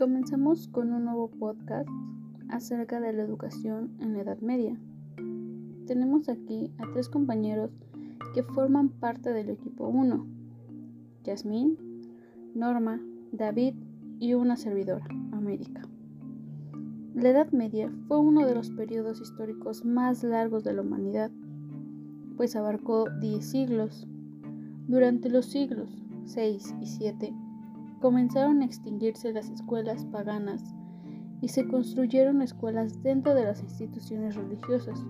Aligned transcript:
comenzamos 0.00 0.66
con 0.66 0.94
un 0.94 1.04
nuevo 1.04 1.28
podcast 1.28 1.86
acerca 2.48 3.00
de 3.00 3.12
la 3.12 3.22
educación 3.22 3.90
en 4.00 4.14
la 4.14 4.22
Edad 4.22 4.38
Media. 4.38 4.80
Tenemos 5.86 6.30
aquí 6.30 6.72
a 6.78 6.90
tres 6.94 7.10
compañeros 7.10 7.70
que 8.32 8.42
forman 8.42 8.88
parte 8.88 9.30
del 9.34 9.50
equipo 9.50 9.88
1, 9.88 10.26
Yasmín, 11.24 11.76
Norma, 12.54 12.98
David 13.30 13.74
y 14.18 14.32
una 14.32 14.56
servidora, 14.56 15.04
América. 15.32 15.82
La 17.14 17.28
Edad 17.28 17.52
Media 17.52 17.92
fue 18.08 18.20
uno 18.20 18.46
de 18.46 18.54
los 18.54 18.70
periodos 18.70 19.20
históricos 19.20 19.84
más 19.84 20.24
largos 20.24 20.64
de 20.64 20.72
la 20.72 20.80
humanidad, 20.80 21.30
pues 22.38 22.56
abarcó 22.56 23.04
10 23.20 23.44
siglos. 23.44 24.08
Durante 24.88 25.28
los 25.28 25.44
siglos 25.44 25.90
6 26.24 26.74
y 26.80 26.86
7 26.86 27.34
comenzaron 28.00 28.62
a 28.62 28.64
extinguirse 28.64 29.32
las 29.32 29.50
escuelas 29.50 30.04
paganas 30.06 30.62
y 31.42 31.48
se 31.48 31.68
construyeron 31.68 32.42
escuelas 32.42 33.02
dentro 33.02 33.34
de 33.34 33.44
las 33.44 33.62
instituciones 33.62 34.34
religiosas, 34.34 35.04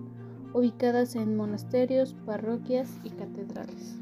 ubicadas 0.53 1.15
en 1.15 1.35
monasterios, 1.35 2.13
parroquias 2.25 2.89
y 3.03 3.09
catedrales. 3.09 3.97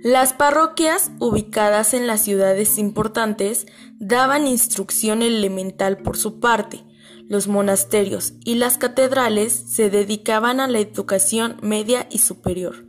Las 0.00 0.32
parroquias, 0.32 1.12
ubicadas 1.18 1.92
en 1.92 2.06
las 2.06 2.22
ciudades 2.22 2.78
importantes, 2.78 3.66
daban 3.98 4.46
instrucción 4.46 5.20
elemental 5.20 5.98
por 5.98 6.16
su 6.16 6.40
parte. 6.40 6.87
Los 7.28 7.46
monasterios 7.46 8.32
y 8.44 8.54
las 8.54 8.78
catedrales 8.78 9.52
se 9.52 9.90
dedicaban 9.90 10.60
a 10.60 10.66
la 10.66 10.78
educación 10.78 11.58
media 11.62 12.08
y 12.10 12.18
superior. 12.18 12.86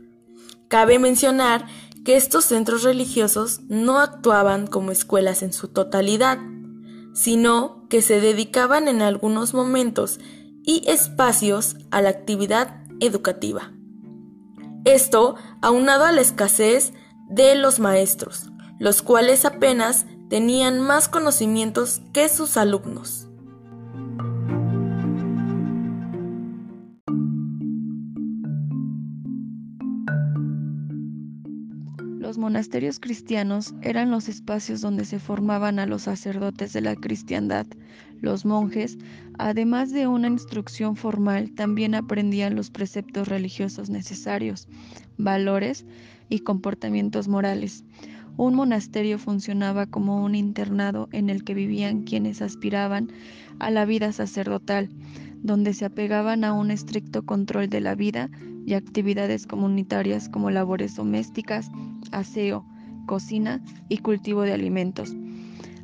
Cabe 0.68 0.98
mencionar 0.98 1.66
que 2.06 2.16
estos 2.16 2.46
centros 2.46 2.82
religiosos 2.82 3.60
no 3.68 3.98
actuaban 3.98 4.66
como 4.66 4.92
escuelas 4.92 5.42
en 5.42 5.52
su 5.52 5.68
totalidad, 5.68 6.38
sino 7.12 7.86
que 7.90 8.00
se 8.00 8.22
dedicaban 8.22 8.88
en 8.88 9.02
algunos 9.02 9.52
momentos 9.52 10.18
y 10.62 10.84
espacios 10.86 11.76
a 11.90 12.00
la 12.00 12.08
actividad 12.08 12.84
educativa. 13.00 13.72
Esto 14.86 15.34
aunado 15.60 16.06
a 16.06 16.12
la 16.12 16.22
escasez 16.22 16.94
de 17.28 17.54
los 17.56 17.78
maestros, 17.78 18.46
los 18.78 19.02
cuales 19.02 19.44
apenas 19.44 20.06
tenían 20.30 20.80
más 20.80 21.08
conocimientos 21.08 22.00
que 22.14 22.30
sus 22.30 22.56
alumnos. 22.56 23.29
Los 32.20 32.36
monasterios 32.36 33.00
cristianos 33.00 33.72
eran 33.80 34.10
los 34.10 34.28
espacios 34.28 34.82
donde 34.82 35.06
se 35.06 35.18
formaban 35.18 35.78
a 35.78 35.86
los 35.86 36.02
sacerdotes 36.02 36.74
de 36.74 36.82
la 36.82 36.94
cristiandad. 36.94 37.66
Los 38.20 38.44
monjes, 38.44 38.98
además 39.38 39.90
de 39.90 40.06
una 40.06 40.28
instrucción 40.28 40.96
formal, 40.96 41.52
también 41.52 41.94
aprendían 41.94 42.56
los 42.56 42.68
preceptos 42.68 43.26
religiosos 43.26 43.88
necesarios, 43.88 44.68
valores 45.16 45.86
y 46.28 46.40
comportamientos 46.40 47.26
morales. 47.26 47.84
Un 48.36 48.54
monasterio 48.54 49.18
funcionaba 49.18 49.86
como 49.86 50.22
un 50.22 50.34
internado 50.34 51.08
en 51.12 51.30
el 51.30 51.42
que 51.42 51.54
vivían 51.54 52.02
quienes 52.02 52.42
aspiraban 52.42 53.08
a 53.60 53.70
la 53.70 53.86
vida 53.86 54.12
sacerdotal, 54.12 54.90
donde 55.42 55.72
se 55.72 55.86
apegaban 55.86 56.44
a 56.44 56.52
un 56.52 56.70
estricto 56.70 57.24
control 57.24 57.70
de 57.70 57.80
la 57.80 57.94
vida 57.94 58.28
y 58.66 58.74
actividades 58.74 59.46
comunitarias 59.46 60.28
como 60.28 60.50
labores 60.50 60.96
domésticas, 60.96 61.70
aseo, 62.12 62.64
cocina 63.06 63.60
y 63.88 63.98
cultivo 63.98 64.42
de 64.42 64.52
alimentos. 64.52 65.14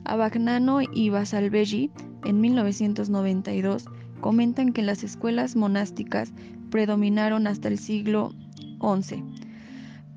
Abagnano 0.04 0.80
y 0.82 1.10
Basalbelli, 1.10 1.90
en 2.24 2.40
1992, 2.40 3.86
comentan 4.20 4.72
que 4.72 4.82
las 4.82 5.02
escuelas 5.02 5.56
monásticas 5.56 6.32
predominaron 6.70 7.46
hasta 7.46 7.68
el 7.68 7.78
siglo 7.78 8.32
XI 8.80 9.22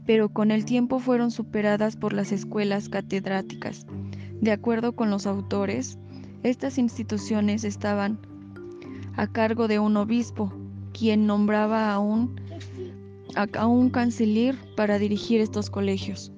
pero 0.10 0.28
con 0.28 0.50
el 0.50 0.66
tiempo 0.66 0.98
fueron 0.98 1.30
superadas 1.30 1.96
por 1.96 2.14
las 2.14 2.32
escuelas 2.32 2.90
catedráticas. 2.90 3.86
De 4.42 4.52
acuerdo 4.52 4.94
con 4.94 5.12
los 5.12 5.28
autores, 5.28 6.00
estas 6.42 6.80
instituciones 6.80 7.64
estaban 7.64 8.18
a 9.16 9.28
cargo 9.28 9.68
de 9.68 9.78
un 9.78 9.96
obispo, 9.98 10.52
quien 10.94 11.28
nombraba 11.28 11.94
a 11.94 12.00
un, 12.00 12.39
a 13.36 13.68
un 13.68 13.90
canciller 13.90 14.56
para 14.76 15.00
dirigir 15.00 15.42
estos 15.42 15.70
colegios. 15.70 16.32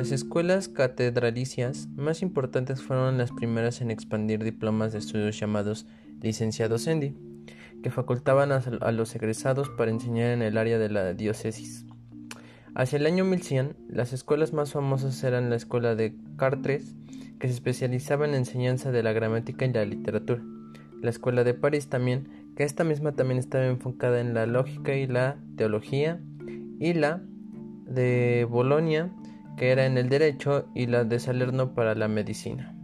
Las 0.00 0.12
escuelas 0.12 0.68
catedralicias 0.68 1.88
más 1.94 2.22
importantes 2.22 2.80
fueron 2.80 3.18
las 3.18 3.32
primeras 3.32 3.82
en 3.82 3.90
expandir 3.90 4.42
diplomas 4.42 4.92
de 4.92 4.98
estudios 4.98 5.38
llamados 5.38 5.84
licenciados 6.22 6.86
Endi, 6.86 7.14
que 7.82 7.90
facultaban 7.90 8.50
a, 8.50 8.92
los 8.92 9.14
egresados 9.14 9.68
para 9.68 9.90
enseñar 9.90 10.30
en 10.30 10.40
el 10.40 10.56
área 10.56 10.78
de 10.78 10.88
la 10.88 11.12
diócesis. 11.12 11.84
Hacia 12.74 12.96
el 12.96 13.04
año 13.04 13.26
1100, 13.26 13.76
las 13.88 14.14
escuelas 14.14 14.54
más 14.54 14.72
famosas 14.72 15.22
eran 15.22 15.50
la 15.50 15.56
escuela 15.56 15.94
de 15.94 16.14
Chartres, 16.38 16.94
que 17.40 17.48
se 17.48 17.54
especializaba 17.54 18.26
en 18.26 18.32
la 18.32 18.36
enseñanza 18.36 18.92
de 18.92 19.02
la 19.02 19.12
gramática 19.12 19.64
y 19.64 19.72
la 19.72 19.84
literatura, 19.84 20.42
la 21.02 21.10
escuela 21.10 21.42
de 21.42 21.54
París 21.54 21.88
también, 21.88 22.52
que 22.54 22.64
esta 22.64 22.84
misma 22.84 23.12
también 23.12 23.38
estaba 23.38 23.66
enfocada 23.66 24.20
en 24.20 24.34
la 24.34 24.46
lógica 24.46 24.94
y 24.94 25.06
la 25.06 25.38
teología, 25.56 26.20
y 26.78 26.92
la 26.92 27.22
de 27.86 28.46
Bolonia, 28.48 29.10
que 29.56 29.70
era 29.70 29.86
en 29.86 29.98
el 29.98 30.08
derecho, 30.08 30.68
y 30.74 30.86
la 30.86 31.04
de 31.04 31.18
Salerno 31.18 31.74
para 31.74 31.94
la 31.94 32.06
medicina. 32.06 32.79